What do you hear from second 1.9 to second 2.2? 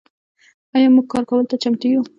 یو؟